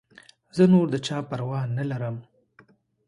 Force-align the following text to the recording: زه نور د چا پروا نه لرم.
زه 0.55 0.63
نور 0.73 0.85
د 0.91 0.95
چا 1.07 1.17
پروا 1.29 1.59
نه 1.77 1.83
لرم. 1.89 2.15